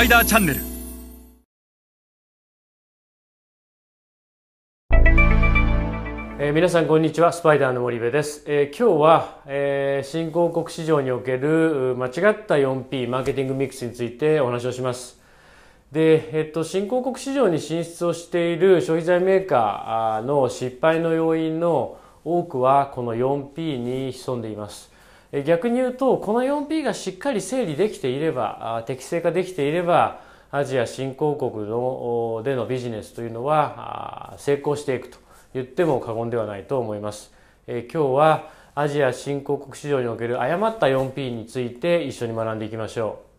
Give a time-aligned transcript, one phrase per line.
[0.00, 0.60] パイダーチャンネル。
[6.40, 7.34] え、皆さんこんにちは。
[7.34, 15.20] スパイダーの森部です、えー、今日は、えー、新興国市場における間違った 4P マーケティングミックスについてお話をします。
[15.92, 24.89] で、えっと、新興国市場に進出をしている消費財メーカーの失敗の要因の多くはこの 4P に潜んでいます。
[25.44, 35.18] 逆に言うとこの 4P がしっかり整理できていれば適正化できていればアジア新興国のでのビジネスというのは成功していくと
[35.54, 37.32] 言っても過言ではないと思います。
[37.68, 43.30] え今日はアジア新興国市場における誤った 4P について一緒に学んでいきましょう。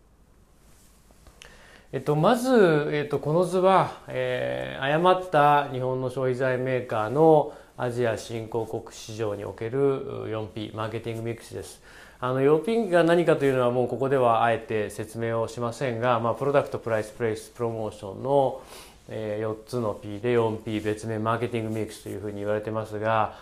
[1.93, 11.81] えっと、まず、えっと、この図は、えー、誤った日本の消費財メーカーのアジア新興国市場における 4P マーケティングミックスです。
[12.19, 18.61] あの 4P が何かというのはもうここではあえて説明をしませんが、まあ、プロダクトプライスプレイスプロモーションの
[19.09, 23.33] 4つの P で 4P 別名マーケティングミックスというふうに言われてますが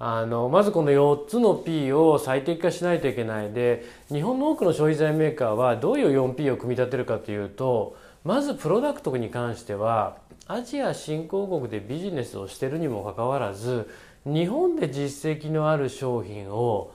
[0.00, 10.16] あのまずこの4つの P を最適化しないといけないで日本の多くの消費財メーカーはどういう 4P を組み立てるかというとまずプロダクトに関しては
[10.48, 13.88] アジア新興国でビジネスをしてるにもかかわらず
[14.24, 16.92] 日本で実績のある商品を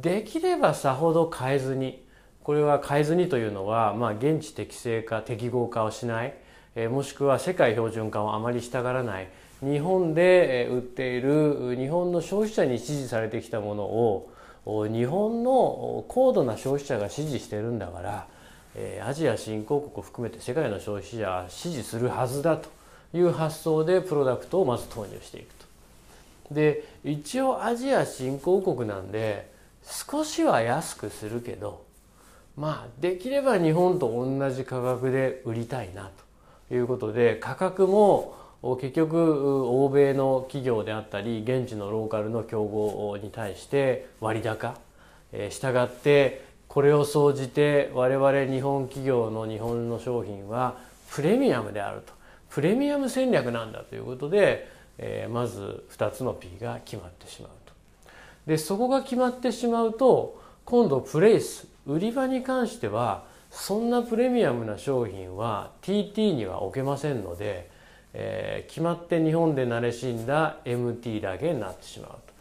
[0.00, 2.04] できればさほど変えずに
[2.44, 6.34] これは変えずにというのは、まあ、現地適正化適合化をしない
[6.74, 9.28] えもしくは世界標準化をあまりしたがらない
[9.60, 14.30] 日本で売っている日本の消費者に支持されてきたものを
[14.64, 18.26] 日本の高度な消費者が支持してるんだから
[19.04, 22.68] アジア新興国を含めて世界の消費者は支持するはずだと
[23.14, 25.54] いう発想でプロダクトをまず投入していく
[26.48, 26.54] と。
[26.54, 29.50] で一応アジア新興国なんで
[29.82, 31.84] 少しは安くするけど
[32.56, 36.22] まあできれば日本と同じ価格で売りたいなと。
[36.74, 38.34] いうことで価格も
[38.80, 44.76] 結局欧米の企業であったり現地のローカルの競合に対して割高
[45.50, 50.78] したがってこれを総じて我々日本企業の日本の商品は
[51.10, 52.14] プレミアムであると
[52.48, 54.66] プレミアム戦略なんだということで
[54.96, 57.74] えまず2つの P が決まってしまうと。
[58.46, 67.70] でそこが決まってしまうと今度プレイス売り場に関してはそんなプレミアムな商品は TT には置けませんので、
[68.14, 72.31] えー、決まって日本で慣れしんだ MT だけになってしまうと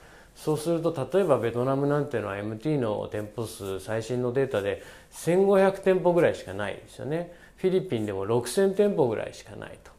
[0.44, 4.81] そうすると例えばベトナムなんていうのは MT の店舗数最新のデータで
[5.13, 7.31] 1500店舗ぐらいしかないですよね。
[7.57, 9.91] フィリピンでも6000店舗ぐらいしかないと。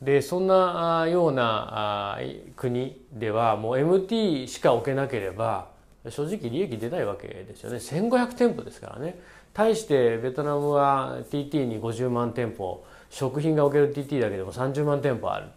[0.00, 2.18] でそんなような
[2.56, 5.68] 国ではもう MT しか置けなければ
[6.08, 7.76] 正直利益出ないわけですよね。
[7.76, 9.20] 1500店舗ですからね。
[9.52, 15.48] 対してベトナムは TT に50万店舗食品が置ける TT だけでも30万店舗ある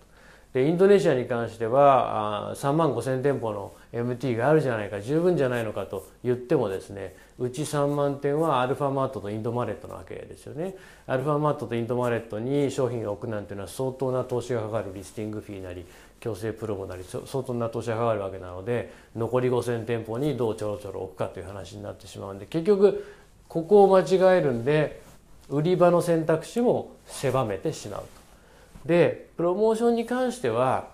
[0.53, 10.75] でインドネシアに関しては3万5千店舗の MT があるじゃないか十分じゃないのかと言ってもですねうち3万店はアルファマートとインドマレットなわけですよね
[11.07, 15.85] アルファマートとインドマレットに商品を置くなんていうのは相当な投資がかかるリスティングフィーなり
[16.21, 23.05] 強制プロモなり相当な投資がかかるわけなので残り5,000店舗にどうちょろちょろ置くかという話になってしまうんで結局
[23.49, 25.01] ここを間違えるんで
[25.49, 28.07] 売り場の選択肢も狭めてしまうと。
[28.85, 30.87] でプロモーションに関しては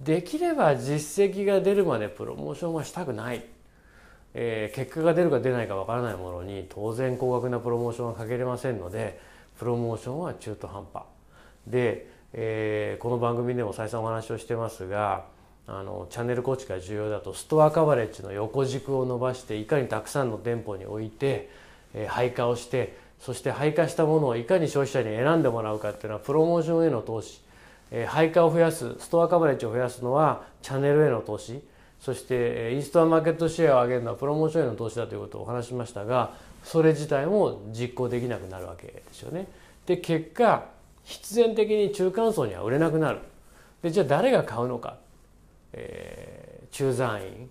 [0.00, 3.44] できれば実績が出るまでプロモーションはしたくない、
[4.34, 9.20] えー、結果が出るか出ないかわからないものに当然高額なプロモーションはかけれませんので
[9.58, 11.02] プロモーションは中途半端。
[11.66, 15.24] で、えー、この番組でも再三お話をしてますが
[15.66, 21.50] あのチャンネル構築が重要だとストアカバレッジの横軸を伸ばしていかにたくさんの店舗に置いて
[22.08, 27.47] 配下をしてそして配下したものをいかに消費者に選んでもらうかっていうのはプロモーションへの投資。
[28.08, 31.62] 配下を増やすストアカバレッジを増やすのはチャンネルへの投資
[32.00, 36.34] そしてインストアマーケットシェアを上げるのはプロモーションへの投資だということをお話しましたが
[36.64, 39.46] それ自体も実行できなくなるわけですよね。
[39.86, 40.66] で結果
[41.02, 43.20] 必然的に中間層には売れなくなる。
[43.82, 44.98] でじゃあ誰が買うのか、
[45.72, 47.48] えー、駐在員、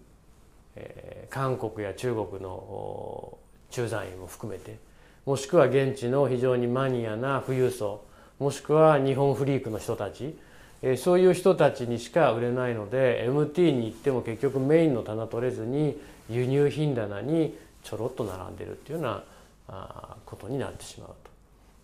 [0.76, 3.38] えー、韓国や中国の
[3.70, 4.78] 駐在員も含めて
[5.26, 8.02] もしくは現地の非常にマニアな富裕層
[8.40, 10.38] もしくは日本フリークの人たち
[10.98, 16.00] そういう人たちにしか売れないので MT に行っても結局メインの棚取れずに
[16.30, 19.24] 輸入品棚にちょろっと並んでるっていうような
[19.70, 21.10] あことになってしまう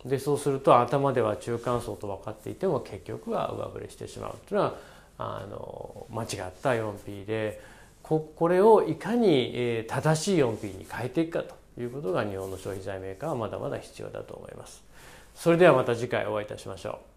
[0.02, 0.08] と。
[0.08, 4.74] でそうすると頭では中間層と分かっていても結局は上振れしてしまうっていうのは
[5.16, 6.28] あの間違っ
[6.62, 7.60] た 4P で
[8.02, 14.84] ここれをいかに正しい 4P に変えていくかということが日本の消費財メーカーはまだまだ必要だと思います。
[15.34, 17.13] それではまた次回お会いいたしましょう。